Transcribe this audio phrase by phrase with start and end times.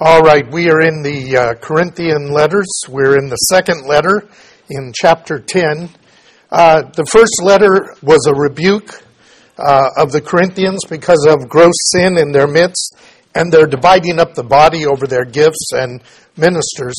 [0.00, 2.68] All right, we are in the uh, Corinthian letters.
[2.88, 4.28] We're in the second letter
[4.70, 5.90] in chapter 10.
[6.52, 9.02] Uh, the first letter was a rebuke
[9.58, 12.94] uh, of the Corinthians because of gross sin in their midst,
[13.34, 16.00] and they're dividing up the body over their gifts and
[16.36, 16.94] ministers.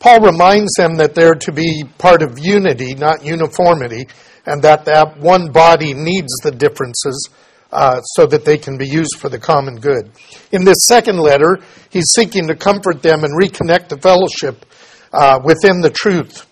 [0.00, 4.08] Paul reminds them that they're to be part of unity, not uniformity,
[4.46, 7.28] and that that one body needs the differences
[7.72, 10.10] uh, so that they can be used for the common good.
[10.52, 11.58] In this second letter,
[11.90, 14.66] he's seeking to comfort them and reconnect the fellowship
[15.12, 16.46] uh, within the truth.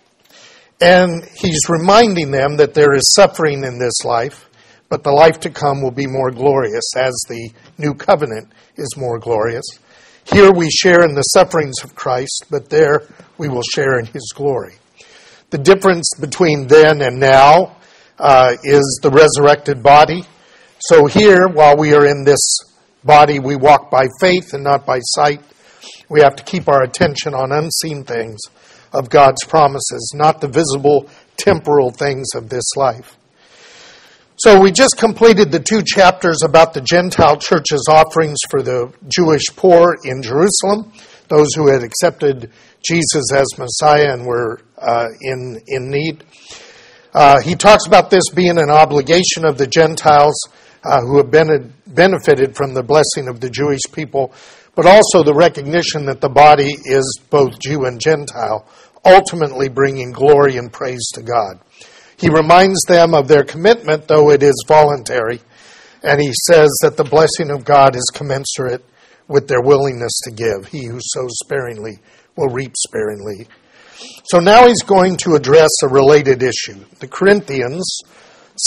[0.81, 4.49] And he's reminding them that there is suffering in this life,
[4.89, 9.19] but the life to come will be more glorious as the new covenant is more
[9.19, 9.65] glorious.
[10.25, 13.03] Here we share in the sufferings of Christ, but there
[13.37, 14.77] we will share in his glory.
[15.51, 17.77] The difference between then and now
[18.19, 20.25] uh, is the resurrected body
[20.81, 22.41] so here, while we are in this
[23.05, 25.43] body, we walk by faith and not by sight.
[26.09, 28.41] We have to keep our attention on unseen things
[28.93, 33.17] of God's promises, not the visible temporal things of this life.
[34.37, 39.45] So we just completed the two chapters about the Gentile church's offerings for the Jewish
[39.55, 40.93] poor in Jerusalem,
[41.29, 42.51] those who had accepted
[42.83, 46.25] Jesus as Messiah and were uh, in in need.
[47.13, 50.37] Uh, he talks about this being an obligation of the Gentiles
[50.85, 54.33] uh, who have been, benefited from the blessing of the Jewish people,
[54.75, 58.67] but also the recognition that the body is both Jew and Gentile,
[59.05, 61.61] ultimately bringing glory and praise to God.
[62.17, 65.41] He reminds them of their commitment, though it is voluntary,
[66.03, 68.85] and he says that the blessing of God is commensurate
[69.27, 70.69] with their willingness to give.
[70.69, 71.99] He who sows sparingly
[72.37, 73.47] will reap sparingly.
[74.25, 76.85] So now he's going to address a related issue.
[77.01, 78.01] The Corinthians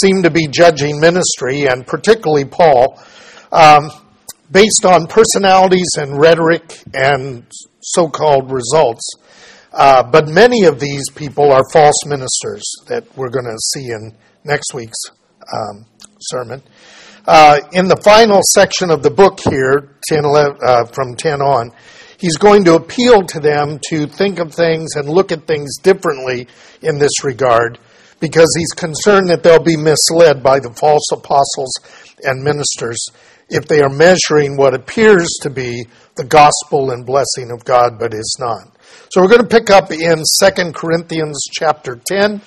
[0.00, 3.00] seem to be judging ministry, and particularly Paul,
[3.52, 3.90] um,
[4.50, 7.44] based on personalities and rhetoric and
[7.80, 9.08] so called results.
[9.72, 14.14] Uh, but many of these people are false ministers that we're going to see in
[14.44, 14.98] next week's
[15.52, 15.84] um,
[16.20, 16.62] sermon.
[17.26, 21.72] Uh, in the final section of the book here, 10, 11, uh, from 10 on,
[22.18, 26.46] he's going to appeal to them to think of things and look at things differently
[26.82, 27.78] in this regard
[28.20, 31.72] because he's concerned that they'll be misled by the false apostles
[32.22, 33.06] and ministers
[33.48, 35.84] if they are measuring what appears to be
[36.16, 38.74] the gospel and blessing of God but is not.
[39.10, 42.40] So we're going to pick up in 2 Corinthians chapter 10.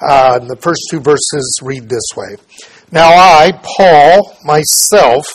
[0.00, 2.36] Uh, the first two verses read this way.
[2.92, 5.26] Now I, Paul, myself,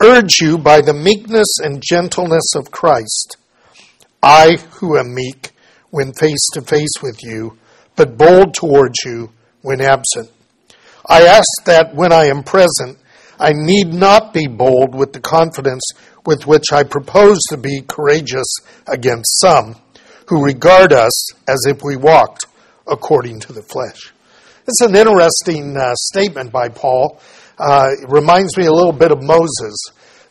[0.00, 3.36] urge you by the meekness and gentleness of Christ,
[4.22, 5.50] I who am meek
[5.90, 7.58] when face to face with you,
[8.00, 9.30] but bold towards you
[9.60, 10.30] when absent.
[11.06, 12.96] I ask that when I am present,
[13.38, 15.82] I need not be bold with the confidence
[16.24, 18.46] with which I propose to be courageous
[18.86, 19.76] against some
[20.28, 22.46] who regard us as if we walked
[22.86, 24.14] according to the flesh.
[24.66, 27.20] It's an interesting uh, statement by Paul.
[27.58, 29.76] Uh, it reminds me a little bit of Moses.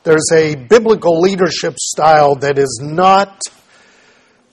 [0.02, 3.40] There's a biblical leadership style that is not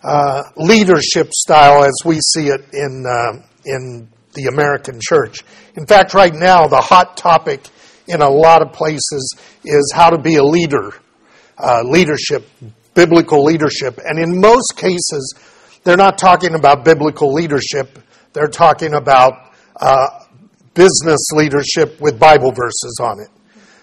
[0.06, 5.42] uh, leadership style as we see it in, uh, in the American church.
[5.74, 7.66] In fact, right now, the hot topic
[8.06, 10.92] in a lot of places is how to be a leader,
[11.58, 12.48] uh, leadership,
[12.94, 13.98] biblical leadership.
[14.04, 15.34] And in most cases,
[15.82, 17.98] they're not talking about biblical leadership,
[18.32, 20.06] they're talking about uh,
[20.74, 23.30] business leadership with Bible verses on it.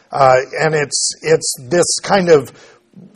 [0.09, 2.51] Uh, and it's, it's this kind of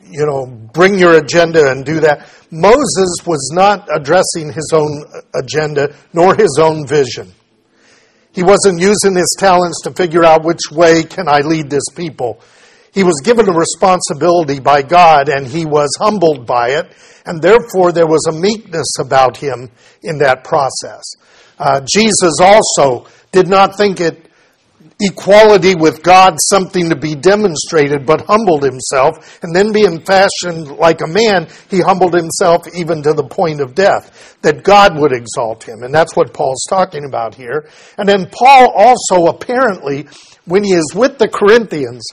[0.09, 2.27] you know, bring your agenda and do that.
[2.51, 5.03] Moses was not addressing his own
[5.35, 7.33] agenda nor his own vision.
[8.31, 12.39] He wasn't using his talents to figure out which way can I lead this people.
[12.93, 16.91] He was given a responsibility by God and he was humbled by it,
[17.25, 19.69] and therefore there was a meekness about him
[20.01, 21.03] in that process.
[21.59, 24.26] Uh, Jesus also did not think it
[24.99, 29.39] equality with God something to be demonstrated, but humbled himself.
[29.43, 33.75] And then being fashioned like a man, he humbled himself even to the point of
[33.75, 35.83] death, that God would exalt him.
[35.83, 37.69] And that's what Paul's talking about here.
[37.97, 40.07] And then Paul also apparently,
[40.45, 42.03] when he is with the Corinthians,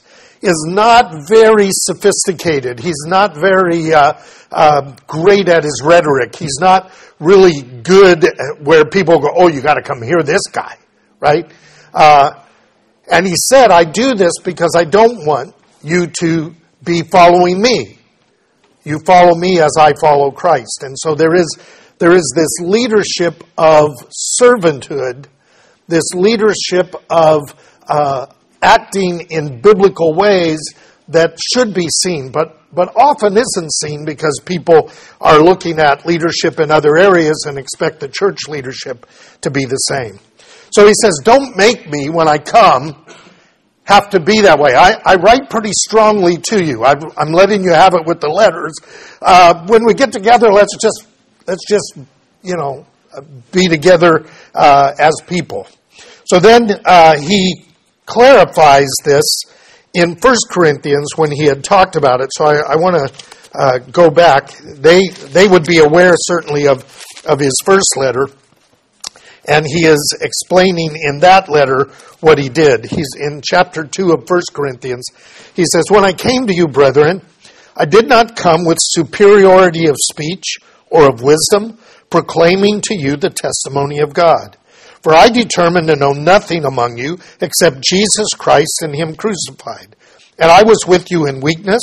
[0.43, 2.79] is not very sophisticated.
[2.79, 4.13] He's not very uh,
[4.53, 6.37] uh, great at his rhetoric.
[6.37, 8.27] He's not really good
[8.61, 10.77] where people go, oh, you got to come hear this guy,
[11.19, 11.51] right?
[11.95, 12.44] Uh,
[13.11, 17.99] and he said, I do this because I don't want you to be following me.
[18.85, 20.83] You follow me as I follow Christ.
[20.83, 21.57] And so there is,
[21.99, 23.91] there is this leadership of
[24.41, 25.27] servanthood,
[25.89, 27.43] this leadership of
[27.89, 28.27] uh,
[28.63, 30.61] acting in biblical ways
[31.09, 32.31] that should be seen.
[32.31, 34.91] But but often isn't seen because people
[35.21, 39.07] are looking at leadership in other areas and expect the church leadership
[39.43, 40.19] to be the same.
[40.75, 43.05] So he says, Don't make me, when I come,
[43.85, 44.75] have to be that way.
[44.75, 46.85] I, I write pretty strongly to you.
[46.85, 48.73] i am letting you have it with the letters.
[49.23, 51.07] Uh, when we get together, let's just
[51.47, 51.99] let's just
[52.43, 52.87] you know
[53.53, 55.69] be together uh, as people.
[56.25, 57.67] So then uh, he
[58.07, 59.25] clarifies this
[59.93, 62.31] in 1 Corinthians when he had talked about it.
[62.33, 64.51] So I, I want to uh, go back.
[64.59, 66.83] They they would be aware certainly of
[67.27, 68.27] of his first letter.
[69.47, 72.87] And he is explaining in that letter what he did.
[72.87, 75.07] He's in chapter 2 of 1 Corinthians.
[75.55, 77.23] He says, When I came to you, brethren,
[77.77, 80.57] I did not come with superiority of speech
[80.91, 84.57] or of wisdom, proclaiming to you the testimony of God.
[85.03, 89.97] For I determined to know nothing among you except Jesus Christ and Him crucified.
[90.39, 91.83] And I was with you in weakness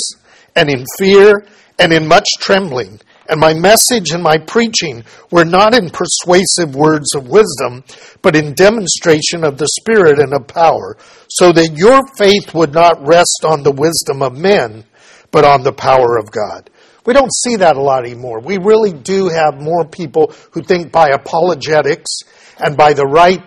[0.56, 1.46] and in fear
[1.78, 3.00] and in much trembling.
[3.28, 7.84] And my message and my preaching were not in persuasive words of wisdom,
[8.20, 10.96] but in demonstration of the Spirit and of power,
[11.28, 14.84] so that your faith would not rest on the wisdom of men,
[15.30, 16.68] but on the power of God.
[17.04, 18.40] We don't see that a lot anymore.
[18.40, 22.10] We really do have more people who think by apologetics
[22.58, 23.42] and by the right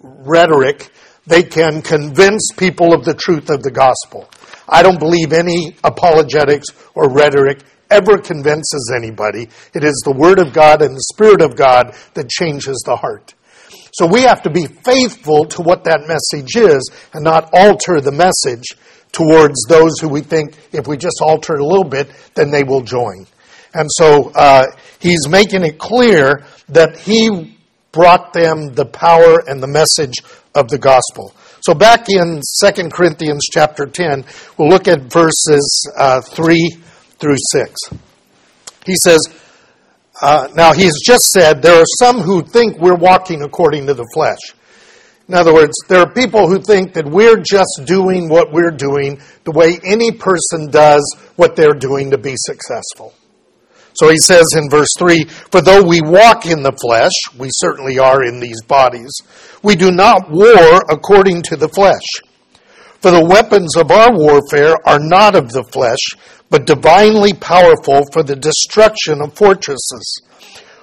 [0.00, 0.90] rhetoric,
[1.26, 4.28] they can convince people of the truth of the gospel.
[4.68, 7.60] I don't believe any apologetics or rhetoric
[7.94, 9.48] ever convinces anybody.
[9.74, 13.34] It is the Word of God and the Spirit of God that changes the heart.
[13.92, 18.10] So we have to be faithful to what that message is and not alter the
[18.10, 18.76] message
[19.12, 22.64] towards those who we think if we just alter it a little bit, then they
[22.64, 23.26] will join.
[23.72, 24.66] And so uh,
[24.98, 27.56] he's making it clear that he
[27.92, 30.14] brought them the power and the message
[30.56, 31.32] of the gospel.
[31.60, 34.24] So back in 2 Corinthians chapter 10,
[34.58, 36.76] we'll look at verses uh, 3
[37.24, 37.80] through 6.
[38.84, 39.20] He says,
[40.20, 44.06] uh, now he's just said there are some who think we're walking according to the
[44.12, 44.54] flesh.
[45.26, 49.22] In other words, there are people who think that we're just doing what we're doing
[49.44, 53.14] the way any person does what they're doing to be successful.
[53.94, 57.98] So he says in verse 3 For though we walk in the flesh, we certainly
[57.98, 59.10] are in these bodies,
[59.62, 62.04] we do not war according to the flesh.
[63.04, 66.00] For the weapons of our warfare are not of the flesh,
[66.48, 70.22] but divinely powerful for the destruction of fortresses.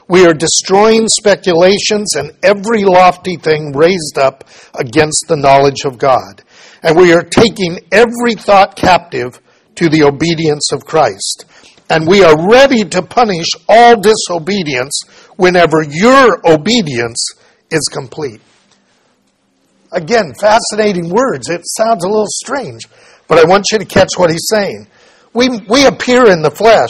[0.07, 4.43] We are destroying speculations and every lofty thing raised up
[4.77, 6.43] against the knowledge of God.
[6.83, 9.41] And we are taking every thought captive
[9.73, 11.45] to the obedience of Christ.
[11.89, 15.01] And we are ready to punish all disobedience
[15.37, 17.31] whenever your obedience
[17.71, 18.41] is complete.
[19.91, 21.49] Again, fascinating words.
[21.49, 22.87] It sounds a little strange,
[23.27, 24.87] but I want you to catch what he's saying.
[25.33, 26.89] We, we appear in the flesh,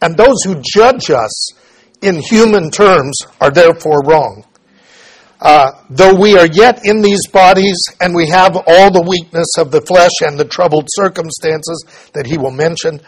[0.00, 1.50] and those who judge us
[2.02, 4.44] in human terms are therefore wrong.
[5.40, 9.70] Uh, though we are yet in these bodies and we have all the weakness of
[9.70, 11.84] the flesh and the troubled circumstances
[12.14, 13.00] that he will mention,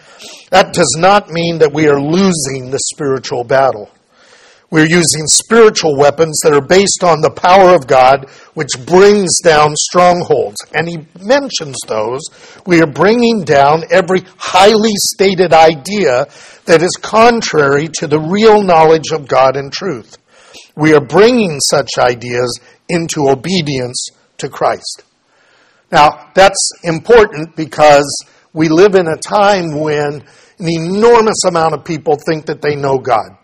[0.51, 3.91] that does not mean that we are losing the spiritual battle.
[4.71, 9.75] We're using spiritual weapons that are based on the power of God, which brings down
[9.75, 10.59] strongholds.
[10.75, 12.21] And he mentions those.
[12.67, 16.27] We are bringing down every highly stated idea
[16.67, 20.19] that is contrary to the real knowledge of God and truth.
[20.77, 22.61] We are bringing such ideas
[22.91, 25.03] into obedience to Christ.
[25.91, 28.07] Now, that's important because
[28.53, 30.23] we live in a time when
[30.59, 33.38] an enormous amount of people think that they know God.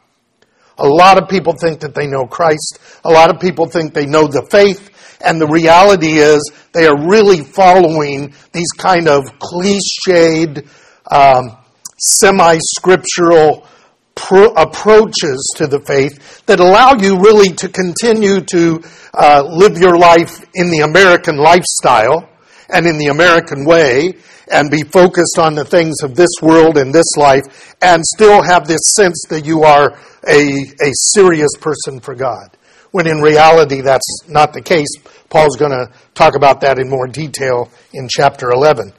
[0.79, 2.79] A lot of people think that they know Christ.
[3.05, 4.91] A lot of people think they know the faith.
[5.25, 10.69] And the reality is they are really following these kind of cliched,
[11.11, 11.57] um,
[11.97, 13.67] semi scriptural
[14.15, 18.83] pro- approaches to the faith that allow you really to continue to
[19.15, 22.29] uh, live your life in the American lifestyle
[22.69, 24.15] and in the American way
[24.51, 28.67] and be focused on the things of this world and this life and still have
[28.67, 29.97] this sense that you are
[30.29, 32.57] a, a serious person for God.
[32.91, 34.89] When in reality, that's not the case.
[35.29, 38.93] Paul's going to talk about that in more detail in chapter 11.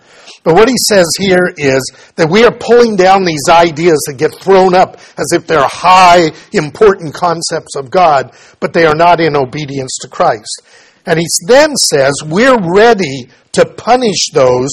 [0.44, 1.82] But what he says here is
[2.16, 6.32] that we are pulling down these ideas that get thrown up as if they're high,
[6.54, 10.62] important concepts of God, but they are not in obedience to Christ.
[11.06, 14.72] And he then says, we're ready to punish those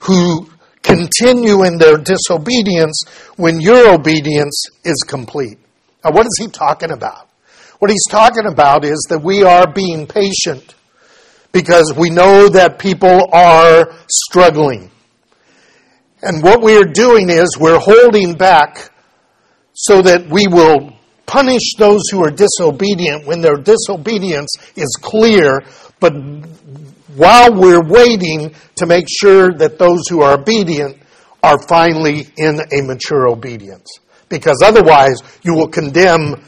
[0.00, 0.48] who
[0.82, 3.04] continue in their disobedience
[3.36, 5.58] when your obedience is complete.
[6.04, 7.28] Now, what is he talking about?
[7.78, 10.74] What he's talking about is that we are being patient
[11.50, 14.90] because we know that people are struggling.
[16.22, 18.90] And what we are doing is we're holding back
[19.72, 20.91] so that we will
[21.26, 25.62] punish those who are disobedient when their disobedience is clear,
[26.00, 26.12] but
[27.16, 30.96] while we're waiting to make sure that those who are obedient
[31.42, 33.86] are finally in a mature obedience.
[34.28, 36.42] Because otherwise, you will condemn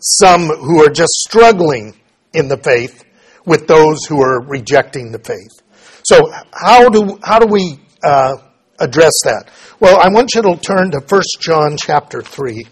[0.00, 1.94] some who are just struggling
[2.32, 3.04] in the faith
[3.44, 5.62] with those who are rejecting the faith.
[6.04, 8.36] So, how do, how do we uh,
[8.78, 9.50] address that?
[9.80, 12.66] Well, I want you to turn to 1 John chapter 3.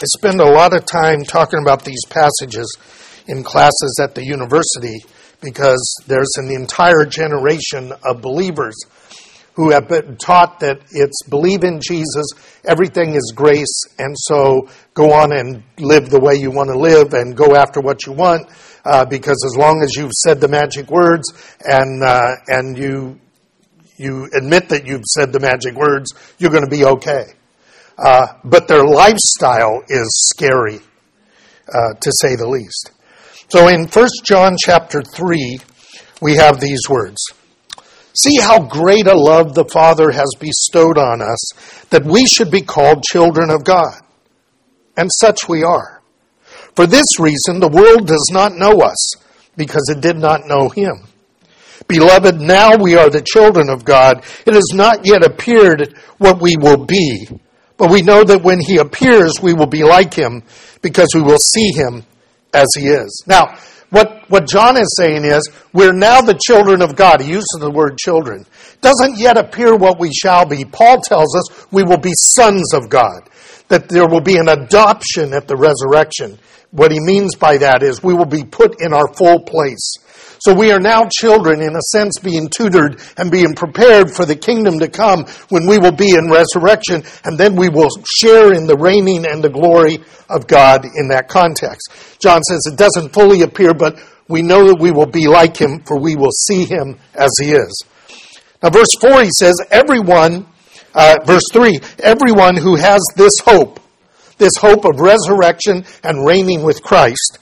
[0.00, 2.78] I spend a lot of time talking about these passages
[3.26, 4.94] in classes at the university
[5.40, 8.76] because there's an entire generation of believers
[9.54, 12.26] who have been taught that it's believe in Jesus,
[12.64, 17.12] everything is grace, and so go on and live the way you want to live
[17.12, 18.48] and go after what you want,
[18.84, 21.32] uh, because as long as you've said the magic words
[21.64, 23.18] and uh, and you
[23.96, 27.32] you admit that you've said the magic words, you're going to be okay.
[27.98, 30.80] Uh, but their lifestyle is scary,
[31.68, 32.92] uh, to say the least.
[33.48, 35.58] So in 1 John chapter 3,
[36.20, 37.16] we have these words.
[38.14, 42.62] See how great a love the Father has bestowed on us that we should be
[42.62, 44.00] called children of God.
[44.96, 46.02] And such we are.
[46.74, 49.14] For this reason, the world does not know us
[49.56, 51.06] because it did not know Him.
[51.86, 54.24] Beloved, now we are the children of God.
[54.46, 57.28] It has not yet appeared what we will be,
[57.78, 60.42] but we know that when He appears, we will be like Him
[60.82, 62.04] because we will see Him
[62.52, 63.24] as he is.
[63.26, 63.58] Now,
[63.90, 67.20] what, what John is saying is, we're now the children of God.
[67.20, 68.44] He uses the word children.
[68.80, 70.64] Doesn't yet appear what we shall be.
[70.64, 73.28] Paul tells us we will be sons of God,
[73.68, 76.38] that there will be an adoption at the resurrection.
[76.70, 79.94] What he means by that is we will be put in our full place.
[80.40, 84.36] So we are now children, in a sense, being tutored and being prepared for the
[84.36, 88.66] kingdom to come when we will be in resurrection, and then we will share in
[88.66, 91.90] the reigning and the glory of God in that context.
[92.20, 95.80] John says it doesn't fully appear, but we know that we will be like him,
[95.84, 97.84] for we will see him as he is.
[98.62, 100.46] Now, verse 4, he says, Everyone,
[100.94, 103.80] uh, verse 3, everyone who has this hope,
[104.36, 107.38] this hope of resurrection and reigning with Christ,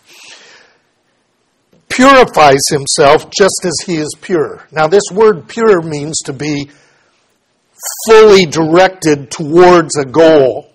[1.97, 4.67] purifies himself just as he is pure.
[4.71, 6.69] Now, this word pure means to be
[8.07, 10.71] fully directed towards a goal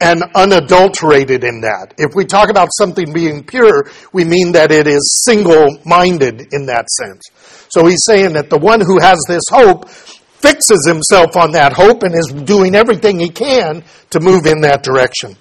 [0.00, 1.92] and unadulterated in that.
[1.98, 6.66] If we talk about something being pure, we mean that it is single minded in
[6.66, 7.22] that sense.
[7.68, 12.04] So he's saying that the one who has this hope fixes himself on that hope
[12.04, 15.36] and is doing everything he can to move in that direction.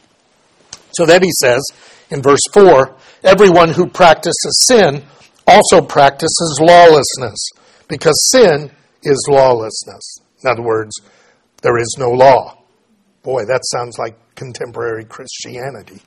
[0.92, 1.64] So then he says
[2.10, 5.04] in verse 4 Everyone who practices sin
[5.46, 7.50] also practices lawlessness,
[7.88, 8.72] because sin
[9.04, 10.20] is lawlessness.
[10.44, 11.00] In other words,
[11.62, 12.58] there is no law.
[13.24, 16.02] Boy, that sounds like contemporary Christianity.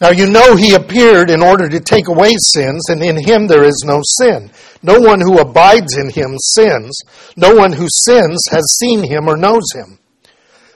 [0.00, 3.64] Now you know he appeared in order to take away sins, and in him there
[3.64, 4.50] is no sin.
[4.82, 6.98] No one who abides in him sins.
[7.36, 9.98] No one who sins has seen him or knows him.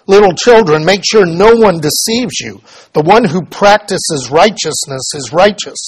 [0.06, 2.60] Little children, make sure no one deceives you.
[2.92, 5.78] The one who practices righteousness is righteous,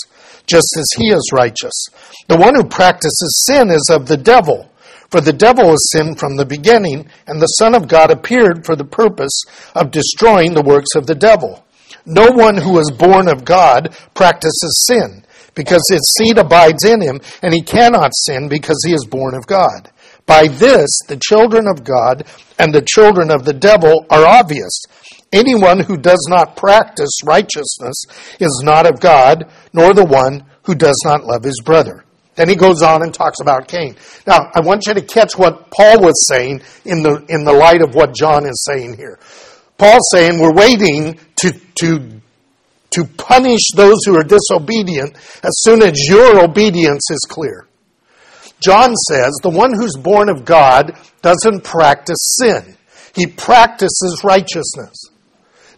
[0.47, 1.87] just as he is righteous.
[2.27, 4.71] The one who practices sin is of the devil.
[5.11, 8.77] For the devil has sinned from the beginning, and the Son of God appeared for
[8.77, 9.41] the purpose
[9.75, 11.65] of destroying the works of the devil.
[12.05, 17.21] No one who is born of God practices sin, because his seed abides in him,
[17.43, 19.91] and he cannot sin because he is born of God.
[20.29, 22.25] By this, the children of God
[22.59, 24.85] and the children of the devil are obvious.
[25.33, 28.05] Anyone who does not practice righteousness
[28.39, 32.05] is not of God, nor the one who does not love his brother.
[32.35, 33.97] Then he goes on and talks about Cain.
[34.27, 37.81] Now, I want you to catch what Paul was saying in the, in the light
[37.81, 39.19] of what John is saying here.
[39.79, 42.21] Paul's saying we're waiting to, to,
[42.91, 47.68] to punish those who are disobedient as soon as your obedience is clear.
[48.61, 52.77] John says the one who's born of God doesn't practice sin,
[53.15, 55.11] he practices righteousness.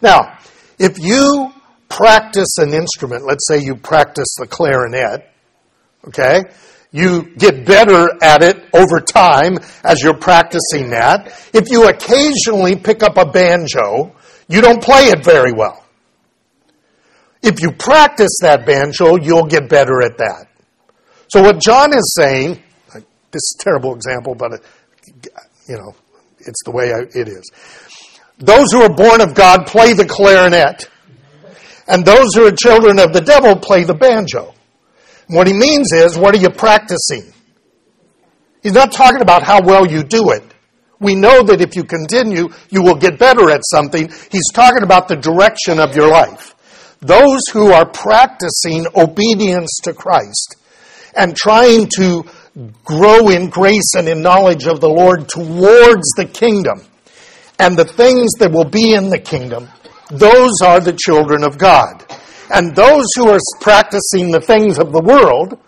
[0.02, 0.38] Now,
[0.78, 1.52] if you
[1.88, 5.30] practice an instrument, let's say you practice the clarinet,
[6.08, 6.44] okay?
[6.92, 11.28] You get better at it over time as you're practicing that.
[11.52, 14.14] If you occasionally pick up a banjo,
[14.48, 15.84] you don't play it very well.
[17.42, 20.46] If you practice that banjo, you'll get better at that.
[21.28, 22.60] So what John is saying
[23.32, 24.62] this is a terrible example, but
[25.68, 25.94] you know,
[26.38, 27.50] it's the way it is.
[28.38, 30.88] Those who are born of God play the clarinet,
[31.86, 34.54] and those who are children of the devil play the banjo.
[35.28, 37.32] What he means is, what are you practicing?
[38.62, 40.42] He's not talking about how well you do it.
[40.98, 44.10] We know that if you continue, you will get better at something.
[44.30, 46.54] He's talking about the direction of your life.
[47.00, 50.56] Those who are practicing obedience to Christ
[51.16, 52.24] and trying to
[52.84, 56.82] grow in grace and in knowledge of the Lord towards the kingdom
[57.58, 59.68] and the things that will be in the kingdom,
[60.10, 62.04] those are the children of God.
[62.52, 65.58] And those who are practicing the things of the world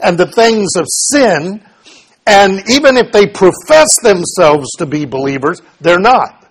[0.00, 1.62] and the things of sin,
[2.26, 6.48] and even if they profess themselves to be believers, they're not.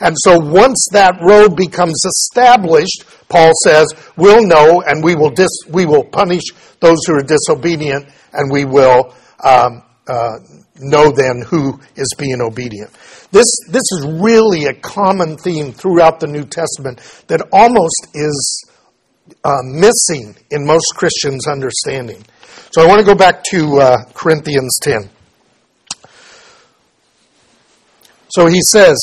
[0.00, 5.64] And so once that road becomes established, Paul says, we'll know and we will, dis-
[5.68, 6.42] we will punish
[6.80, 10.38] those who are disobedient and we will um, uh,
[10.80, 12.90] know then who is being obedient.
[13.30, 18.70] This, this is really a common theme throughout the New Testament that almost is
[19.44, 22.24] uh, missing in most Christians' understanding.
[22.72, 25.08] So I want to go back to uh, Corinthians 10.
[28.28, 28.98] So he says,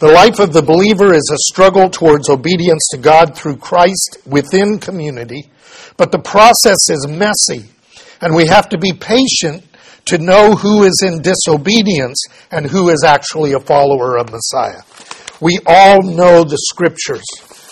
[0.00, 4.78] the life of the believer is a struggle towards obedience to God through Christ within
[4.78, 5.50] community,
[5.96, 7.70] but the process is messy,
[8.20, 9.64] and we have to be patient
[10.06, 14.82] to know who is in disobedience and who is actually a follower of Messiah.
[15.40, 17.24] We all know the scriptures.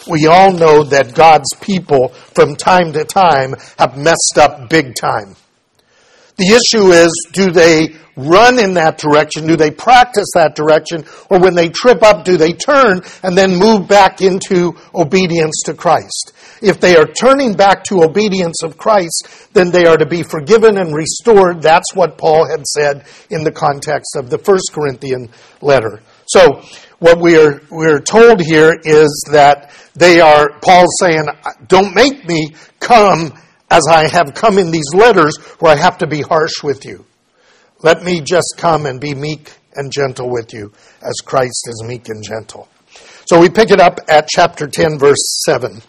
[0.08, 5.36] We all know that God's people from time to time have messed up big time.
[6.36, 9.46] The issue is, do they run in that direction?
[9.46, 11.04] Do they practice that direction?
[11.30, 15.74] Or when they trip up, do they turn and then move back into obedience to
[15.74, 16.32] Christ?
[16.62, 20.78] If they are turning back to obedience of Christ, then they are to be forgiven
[20.78, 21.60] and restored.
[21.60, 25.28] That's what Paul had said in the context of the First Corinthian
[25.60, 26.00] letter.
[26.26, 26.62] So,
[26.98, 31.24] what we are, we are told here is that they are, Paul's saying,
[31.66, 33.32] don't make me come
[33.72, 37.06] as I have come in these letters where I have to be harsh with you.
[37.80, 42.10] Let me just come and be meek and gentle with you as Christ is meek
[42.10, 42.68] and gentle.
[43.24, 45.80] So we pick it up at chapter 10, verse 7.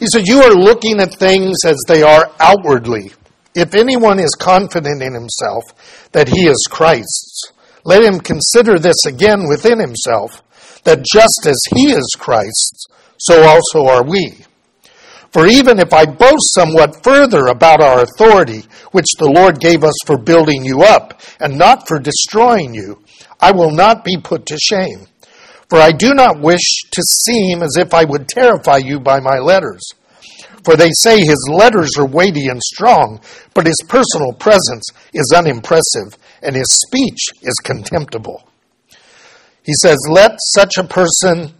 [0.00, 3.12] He said, You are looking at things as they are outwardly.
[3.54, 5.62] If anyone is confident in himself
[6.10, 7.52] that he is Christ's,
[7.84, 10.42] let him consider this again within himself,
[10.82, 14.43] that just as he is Christ's, so also are we.
[15.34, 19.96] For even if I boast somewhat further about our authority, which the Lord gave us
[20.06, 23.02] for building you up, and not for destroying you,
[23.40, 25.08] I will not be put to shame.
[25.68, 29.38] For I do not wish to seem as if I would terrify you by my
[29.40, 29.82] letters.
[30.64, 33.20] For they say his letters are weighty and strong,
[33.54, 38.48] but his personal presence is unimpressive, and his speech is contemptible.
[39.64, 41.54] He says, Let such a person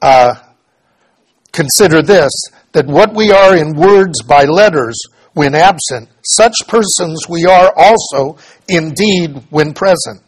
[0.00, 0.36] uh,
[1.52, 2.32] consider this
[2.72, 4.98] that what we are in words by letters
[5.32, 10.22] when absent, such persons we are also indeed when present.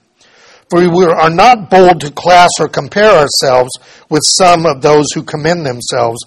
[0.71, 3.73] For we are not bold to class or compare ourselves
[4.09, 6.19] with some of those who commend themselves,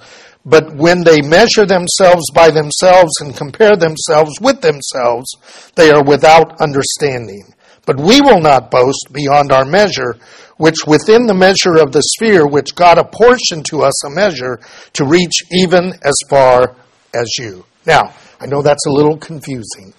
[0.45, 5.25] but when they measure themselves by themselves and compare themselves with themselves,
[5.73, 7.56] they are without understanding.
[7.88, 10.15] But we will not boast beyond our measure,
[10.58, 14.60] which within the measure of the sphere which God apportioned to us a measure
[14.94, 16.76] to reach even as far
[17.13, 17.65] as you.
[17.86, 19.94] Now, I know that's a little confusing.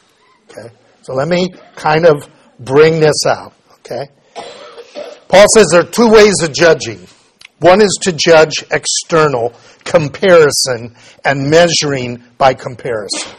[0.50, 0.74] Okay?
[1.02, 3.52] So let me kind of bring this out.
[3.80, 4.08] Okay?
[5.28, 7.06] Paul says there are two ways of judging.
[7.58, 13.32] One is to judge external comparison and measuring by comparison.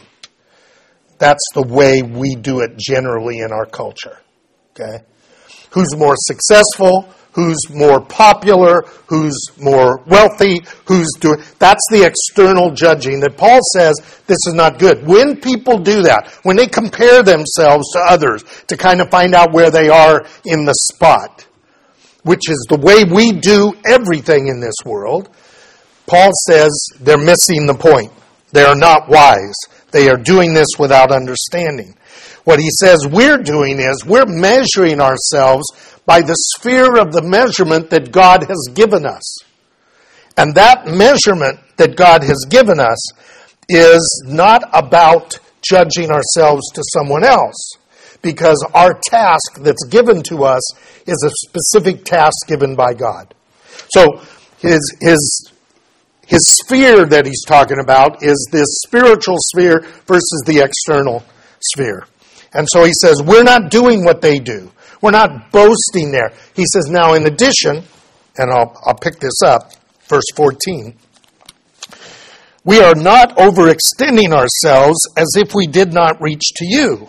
[1.18, 4.18] That's the way we do it generally in our culture.
[4.72, 5.04] Okay?
[5.70, 7.12] Who's more successful?
[7.32, 8.82] Who's more popular?
[9.06, 10.60] Who's more wealthy?
[10.86, 11.38] Who's doing.
[11.58, 13.94] That's the external judging that Paul says
[14.26, 15.06] this is not good.
[15.06, 19.52] When people do that, when they compare themselves to others to kind of find out
[19.52, 21.46] where they are in the spot,
[22.24, 25.28] which is the way we do everything in this world,
[26.06, 28.10] Paul says they're missing the point.
[28.52, 29.54] They are not wise.
[29.92, 31.94] They are doing this without understanding.
[32.48, 35.66] What he says we're doing is we're measuring ourselves
[36.06, 39.40] by the sphere of the measurement that God has given us.
[40.34, 42.96] And that measurement that God has given us
[43.68, 47.76] is not about judging ourselves to someone else
[48.22, 50.62] because our task that's given to us
[51.06, 53.34] is a specific task given by God.
[53.90, 54.22] So
[54.56, 55.52] his his
[56.26, 61.22] his sphere that he's talking about is this spiritual sphere versus the external
[61.60, 62.06] sphere.
[62.52, 64.70] And so he says, We're not doing what they do.
[65.00, 66.32] We're not boasting there.
[66.54, 67.84] He says, Now, in addition,
[68.36, 69.72] and I'll, I'll pick this up,
[70.08, 70.94] verse 14.
[72.64, 77.08] We are not overextending ourselves as if we did not reach to you.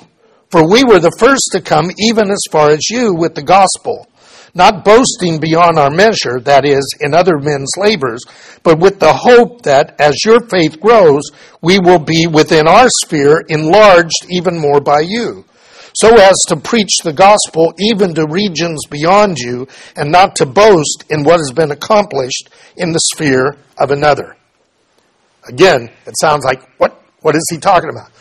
[0.50, 4.08] For we were the first to come even as far as you with the gospel,
[4.60, 8.24] not boasting beyond our measure, that is, in other men's labors,
[8.62, 11.24] but with the hope that as your faith grows,
[11.62, 15.46] we will be within our sphere enlarged even more by you
[15.94, 21.04] so as to preach the gospel even to regions beyond you, and not to boast
[21.10, 24.36] in what has been accomplished in the sphere of another.
[25.48, 28.12] Again, it sounds like, what, what is he talking about?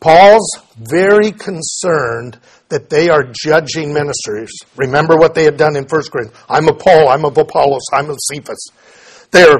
[0.00, 4.50] Paul's very concerned that they are judging ministers.
[4.76, 6.44] Remember what they had done in 1 Corinthians.
[6.48, 8.70] I'm of Paul, I'm of Apollos, I'm of Cephas.
[9.30, 9.58] They're,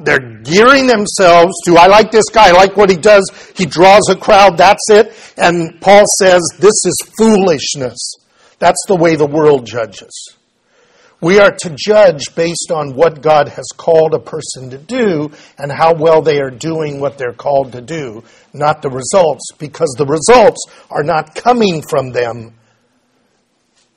[0.00, 3.28] they're gearing themselves to, I like this guy, I like what he does.
[3.56, 5.12] He draws a crowd, that's it.
[5.36, 7.98] And Paul says, this is foolishness.
[8.58, 10.36] That's the way the world judges.
[11.20, 15.70] We are to judge based on what God has called a person to do and
[15.70, 20.06] how well they are doing what they're called to do, not the results, because the
[20.06, 22.54] results are not coming from them.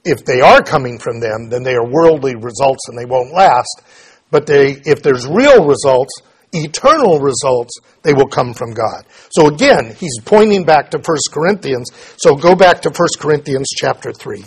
[0.04, 3.82] If they are coming from them, then they are worldly results and they won't last.
[4.30, 6.12] But they, if there's real results,
[6.52, 9.06] eternal results, they will come from God.
[9.30, 11.90] So again, he's pointing back to 1 Corinthians.
[12.18, 14.44] So go back to 1 Corinthians chapter 3.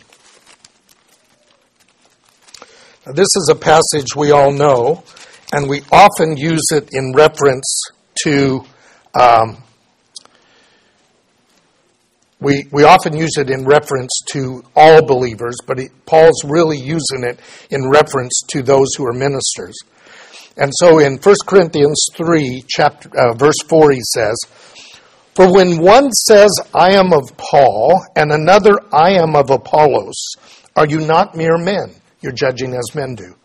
[3.15, 5.05] This is a passage we all know,
[5.53, 7.83] and we often use it in reference
[8.25, 8.65] to.
[9.15, 9.63] Um,
[12.41, 17.23] we, we often use it in reference to all believers, but it, Paul's really using
[17.23, 17.39] it
[17.71, 19.77] in reference to those who are ministers.
[20.57, 24.37] And so in 1 Corinthians 3, chapter, uh, verse 4, he says,
[25.37, 30.35] For when one says, I am of Paul, and another, I am of Apollos,
[30.75, 31.95] are you not mere men?
[32.21, 33.37] You're judging as men do.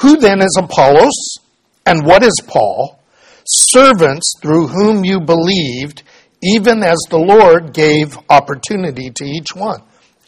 [0.00, 1.38] Who then is Apollos?
[1.84, 3.00] And what is Paul?
[3.44, 6.02] Servants through whom you believed,
[6.42, 9.82] even as the Lord gave opportunity to each one.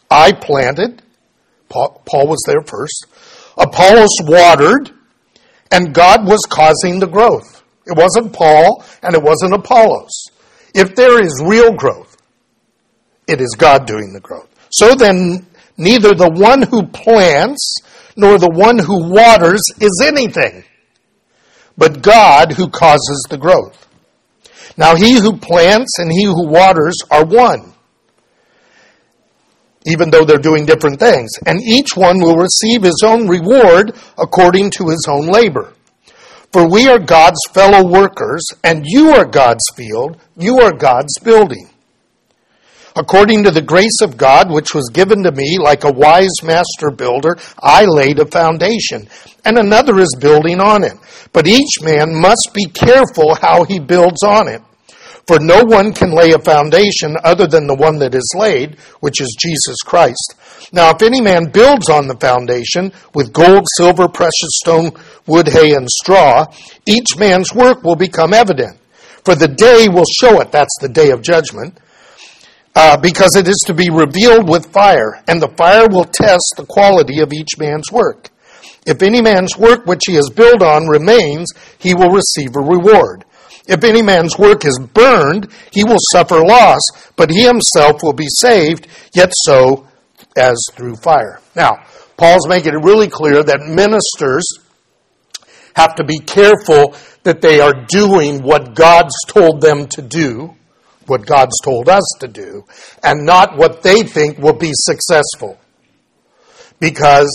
[0.09, 1.03] I planted,
[1.67, 3.05] Paul, was there first.
[3.57, 4.91] Apollos watered,
[5.71, 7.63] and God was causing the growth.
[7.85, 10.27] It wasn't Paul and it wasn't Apollos.
[10.73, 12.17] If there is real growth,
[13.27, 14.47] it is God doing the growth.
[14.71, 15.45] So then,
[15.77, 17.75] neither the one who plants
[18.19, 20.65] nor the one who waters is anything,
[21.77, 23.87] but God who causes the growth.
[24.75, 27.73] Now he who plants and he who waters are one,
[29.85, 34.71] even though they're doing different things, and each one will receive his own reward according
[34.71, 35.73] to his own labor.
[36.51, 41.69] For we are God's fellow workers, and you are God's field, you are God's building.
[42.99, 46.91] According to the grace of God which was given to me, like a wise master
[46.91, 49.07] builder, I laid a foundation,
[49.45, 50.95] and another is building on it.
[51.31, 54.61] But each man must be careful how he builds on it.
[55.27, 59.21] For no one can lay a foundation other than the one that is laid, which
[59.21, 60.35] is Jesus Christ.
[60.73, 64.91] Now, if any man builds on the foundation with gold, silver, precious stone,
[65.25, 66.47] wood, hay, and straw,
[66.85, 68.77] each man's work will become evident.
[69.23, 70.51] For the day will show it.
[70.51, 71.79] That's the day of judgment
[72.75, 76.65] uh, because it is to be revealed with fire, and the fire will test the
[76.65, 78.29] quality of each man's work.
[78.85, 83.25] If any man's work which he has built on remains, he will receive a reward.
[83.67, 86.81] If any man's work is burned, he will suffer loss,
[87.15, 89.87] but he himself will be saved, yet so
[90.35, 91.39] as through fire.
[91.55, 91.83] Now,
[92.17, 94.45] Paul's making it really clear that ministers
[95.75, 100.55] have to be careful that they are doing what God's told them to do
[101.09, 102.65] what God's told us to do
[103.03, 105.59] and not what they think will be successful.
[106.79, 107.29] Because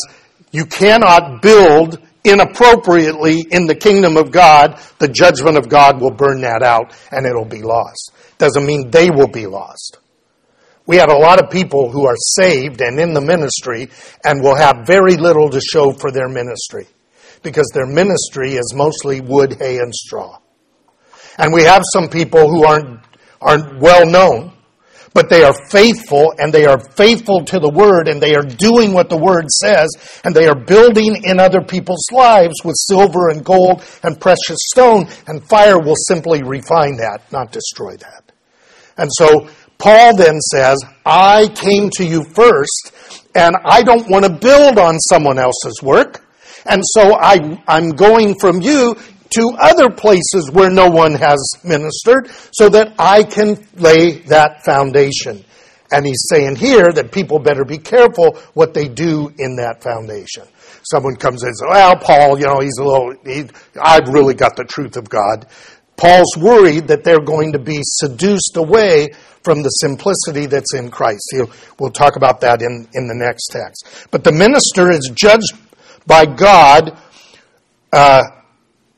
[0.53, 6.41] you cannot build inappropriately in the kingdom of God, the judgment of God will burn
[6.41, 8.13] that out and it'll be lost.
[8.39, 9.99] Doesn't mean they will be lost.
[10.87, 13.89] We have a lot of people who are saved and in the ministry
[14.25, 16.87] and will have very little to show for their ministry
[17.43, 20.39] because their ministry is mostly wood, hay, and straw.
[21.39, 23.01] And we have some people who aren't
[23.45, 24.53] are well known,
[25.13, 28.93] but they are faithful and they are faithful to the word and they are doing
[28.93, 29.89] what the word says
[30.25, 35.07] and they are building in other people's lives with silver and gold and precious stone
[35.29, 38.33] and fire will simply refine that, not destroy that.
[38.97, 42.93] And so Paul then says, I came to you first
[43.35, 46.27] and I don't want to build on someone else's work.
[46.67, 48.97] And so I, I'm going from you
[49.37, 55.45] to other places where no one has ministered so that I can lay that foundation.
[55.91, 60.45] And he's saying here that people better be careful what they do in that foundation.
[60.91, 63.49] Someone comes in and says, well, Paul, you know, he's a little, he,
[63.81, 65.47] I've really got the truth of God.
[65.97, 69.11] Paul's worried that they're going to be seduced away
[69.45, 71.23] from the simplicity that's in Christ.
[71.33, 74.09] He'll, we'll talk about that in, in the next text.
[74.11, 75.55] But the minister is judged
[76.07, 76.99] by God
[77.93, 78.23] uh,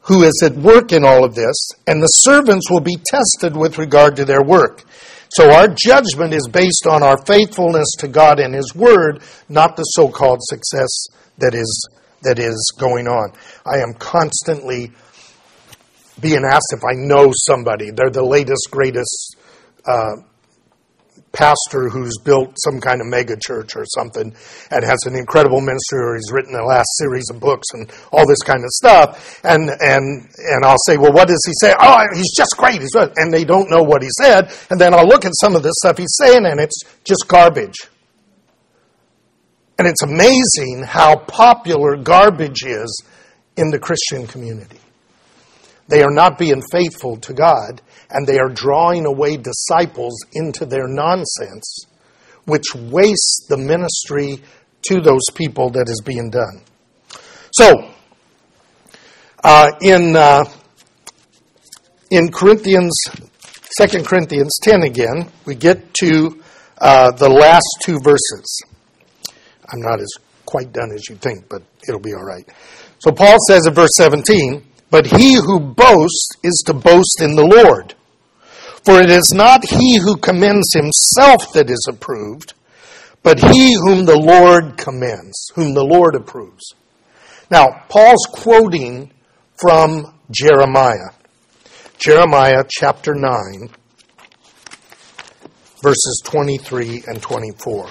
[0.06, 3.78] who is at work in all of this, and the servants will be tested with
[3.78, 4.84] regard to their work.
[5.30, 9.82] So our judgment is based on our faithfulness to God and His Word, not the
[9.82, 11.88] so-called success that is
[12.22, 13.32] that is going on.
[13.64, 14.92] I am constantly
[16.20, 17.90] being asked if I know somebody.
[17.90, 19.36] They're the latest, greatest
[19.86, 20.16] uh,
[21.36, 24.34] pastor who's built some kind of mega church or something
[24.70, 28.26] and has an incredible ministry or he's written the last series of books and all
[28.26, 29.38] this kind of stuff.
[29.44, 31.74] And, and, and I'll say, well, what does he say?
[31.78, 32.80] Oh, he's just great.
[32.80, 33.12] He's good.
[33.16, 34.50] And they don't know what he said.
[34.70, 37.76] And then I'll look at some of the stuff he's saying and it's just garbage.
[39.78, 43.04] And it's amazing how popular garbage is
[43.58, 44.80] in the Christian community.
[45.88, 50.86] They are not being faithful to God, and they are drawing away disciples into their
[50.86, 51.86] nonsense,
[52.44, 54.42] which wastes the ministry
[54.82, 56.62] to those people that is being done.
[57.52, 57.90] So,
[59.42, 60.44] uh, in uh,
[62.10, 62.94] in Corinthians,
[63.76, 66.42] Second Corinthians ten again, we get to
[66.78, 68.62] uh, the last two verses.
[69.72, 70.08] I'm not as
[70.44, 72.48] quite done as you think, but it'll be all right.
[72.98, 77.44] So Paul says in verse 17, But he who boasts is to boast in the
[77.44, 77.94] Lord.
[78.86, 82.54] For it is not he who commends himself that is approved,
[83.24, 86.72] but he whom the Lord commends, whom the Lord approves.
[87.50, 89.12] Now, Paul's quoting
[89.60, 91.10] from Jeremiah.
[91.98, 93.70] Jeremiah chapter 9,
[95.82, 97.88] verses 23 and 24.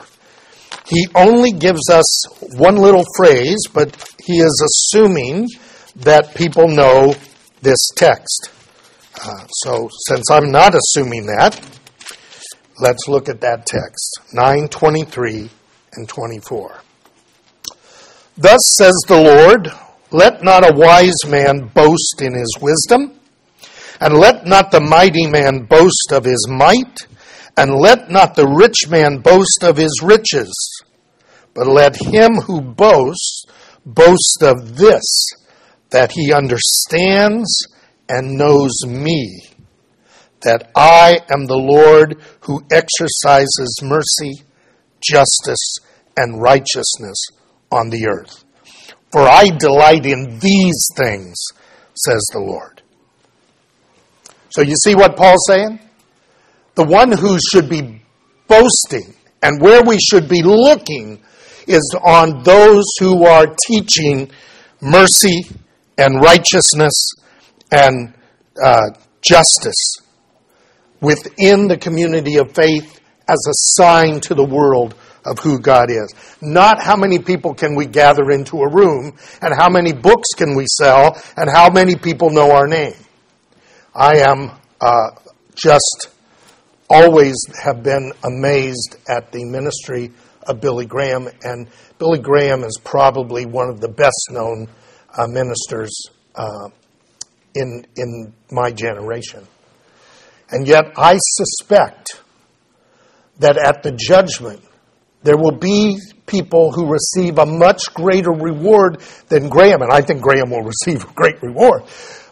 [0.88, 5.50] He only gives us one little phrase, but he is assuming
[5.98, 7.16] that people know
[7.62, 8.52] this text.
[9.24, 11.60] Uh, so, since I'm not assuming that,
[12.80, 15.50] let's look at that text 923
[15.94, 16.82] and 24.
[18.38, 19.72] Thus says the Lord,
[20.12, 23.18] let not a wise man boast in his wisdom,
[24.02, 27.08] and let not the mighty man boast of his might,
[27.56, 30.54] and let not the rich man boast of his riches,
[31.54, 33.46] but let him who boasts
[33.86, 35.32] boast of this,
[35.92, 37.68] that he understands
[38.10, 39.42] and knows me,
[40.42, 44.44] that I am the Lord who exercises mercy,
[45.02, 45.78] justice,
[46.18, 47.18] and righteousness
[47.72, 48.44] on the earth.
[49.12, 51.36] For I delight in these things,
[51.96, 52.82] says the Lord.
[54.50, 55.80] So you see what Paul's saying?
[56.76, 58.02] The one who should be
[58.48, 61.22] boasting and where we should be looking
[61.68, 64.30] is on those who are teaching
[64.82, 65.44] mercy
[65.98, 67.14] and righteousness
[67.76, 68.14] and
[68.64, 69.98] uh, justice
[71.02, 76.14] within the community of faith as a sign to the world of who God is.
[76.42, 80.56] Not how many people can we gather into a room and how many books can
[80.56, 82.94] we sell and how many people know our name.
[83.94, 85.10] I am uh,
[85.56, 86.10] just
[86.90, 90.12] always have been amazed at the ministry
[90.44, 94.68] of Billy Graham, and Billy Graham is probably one of the best known
[95.18, 95.92] uh, ministers
[96.36, 96.70] uh,
[97.56, 99.48] in, in my generation.
[100.50, 102.22] And yet, I suspect
[103.40, 104.62] that at the judgment,
[105.24, 110.22] there will be people who receive a much greater reward than Graham, and I think
[110.22, 111.84] Graham will receive a great reward.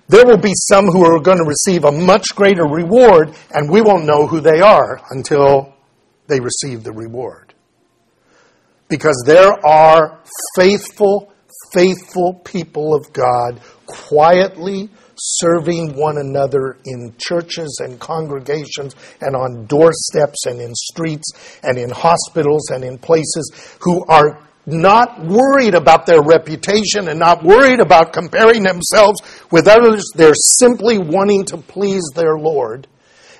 [0.07, 3.81] There will be some who are going to receive a much greater reward, and we
[3.81, 5.73] won't know who they are until
[6.27, 7.53] they receive the reward.
[8.89, 10.19] Because there are
[10.55, 11.33] faithful,
[11.73, 20.45] faithful people of God quietly serving one another in churches and congregations and on doorsteps
[20.45, 21.31] and in streets
[21.63, 27.43] and in hospitals and in places who are not worried about their reputation and not
[27.43, 29.21] worried about comparing themselves
[29.51, 30.03] with others.
[30.15, 32.87] They're simply wanting to please their Lord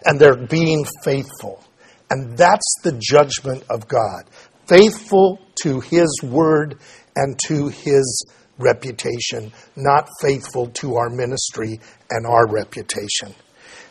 [0.05, 1.63] and they're being faithful.
[2.09, 4.25] And that's the judgment of God.
[4.67, 6.79] Faithful to His word
[7.15, 8.25] and to His
[8.57, 13.33] reputation, not faithful to our ministry and our reputation.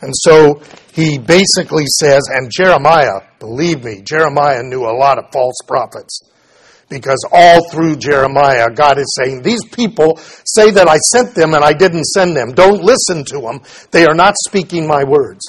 [0.01, 5.55] And so he basically says, and Jeremiah, believe me, Jeremiah knew a lot of false
[5.65, 6.29] prophets.
[6.89, 11.63] Because all through Jeremiah, God is saying, These people say that I sent them and
[11.63, 12.51] I didn't send them.
[12.51, 13.61] Don't listen to them.
[13.91, 15.41] They are not speaking my words.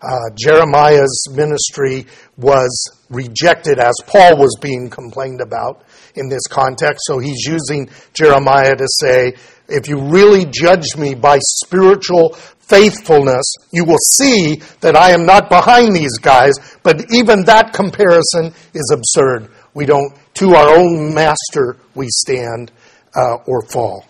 [0.00, 7.00] Uh, Jeremiah's ministry was rejected as Paul was being complained about in this context.
[7.06, 9.34] So he's using Jeremiah to say,
[9.68, 15.48] if you really judge me by spiritual faithfulness, you will see that I am not
[15.48, 19.50] behind these guys, but even that comparison is absurd.
[19.74, 22.70] We don't, to our own master we stand
[23.14, 24.06] uh, or fall.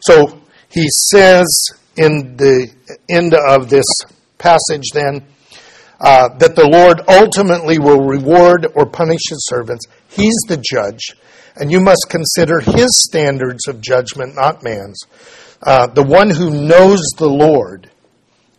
[0.00, 1.46] So he says
[1.96, 2.70] in the
[3.08, 3.84] end of this
[4.38, 5.26] passage then
[6.00, 9.86] uh, that the Lord ultimately will reward or punish his servants.
[10.12, 11.16] He's the judge,
[11.56, 15.00] and you must consider his standards of judgment, not man's.
[15.62, 17.90] Uh, the one who knows the Lord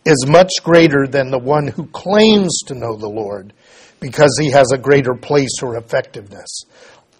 [0.04, 3.52] is much greater than the one who claims to know the Lord
[4.00, 6.64] because he has a greater place or effectiveness.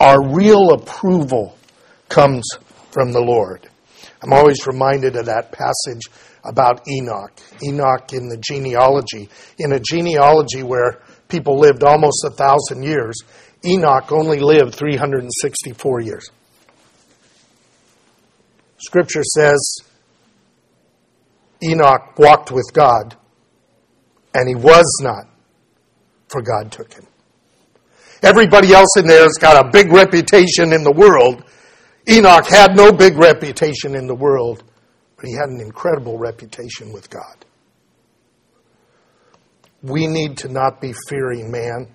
[0.00, 1.56] Our real approval
[2.08, 2.44] comes
[2.90, 3.68] from the Lord.
[4.20, 6.02] I'm always reminded of that passage
[6.42, 7.32] about Enoch.
[7.62, 9.28] Enoch in the genealogy.
[9.58, 13.16] In a genealogy where people lived almost a thousand years,
[13.64, 16.30] Enoch only lived 364 years.
[18.78, 19.78] Scripture says
[21.62, 23.16] Enoch walked with God,
[24.34, 25.26] and he was not,
[26.28, 27.06] for God took him.
[28.22, 31.44] Everybody else in there has got a big reputation in the world.
[32.08, 34.64] Enoch had no big reputation in the world,
[35.16, 37.44] but he had an incredible reputation with God.
[39.82, 41.94] We need to not be fearing man.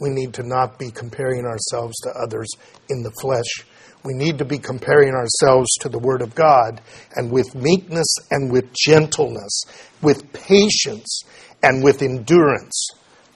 [0.00, 2.48] We need to not be comparing ourselves to others
[2.88, 3.66] in the flesh.
[4.02, 6.80] We need to be comparing ourselves to the Word of God
[7.14, 9.62] and with meekness and with gentleness,
[10.00, 11.22] with patience
[11.62, 12.88] and with endurance,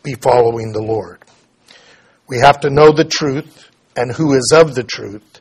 [0.02, 1.22] be following the Lord.
[2.26, 5.40] We have to know the truth and who is of the truth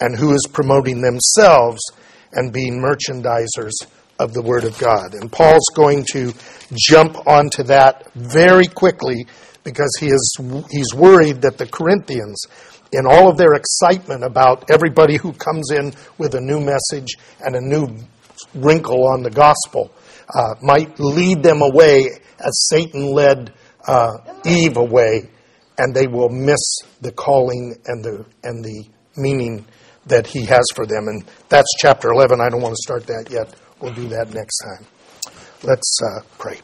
[0.00, 1.82] and who is promoting themselves
[2.32, 3.86] and being merchandisers
[4.18, 5.14] of the Word of God.
[5.14, 6.32] And Paul's going to
[6.72, 9.26] jump onto that very quickly
[9.64, 10.36] because he is,
[10.70, 12.46] he's worried that the Corinthians
[12.92, 17.56] in all of their excitement about everybody who comes in with a new message and
[17.56, 17.88] a new
[18.54, 19.90] wrinkle on the gospel
[20.32, 23.52] uh, might lead them away as Satan led
[23.86, 24.12] uh,
[24.44, 25.28] Eve away,
[25.78, 28.84] and they will miss the calling and the and the
[29.16, 29.64] meaning
[30.06, 31.08] that he has for them.
[31.08, 32.40] And that's chapter 11.
[32.40, 33.54] I don't want to start that yet.
[33.80, 34.86] We'll do that next time.
[35.62, 36.60] Let's uh, pray.